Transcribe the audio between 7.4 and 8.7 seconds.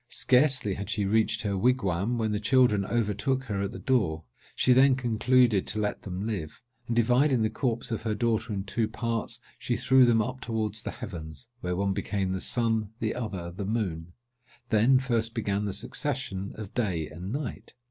the corpse of her daughter in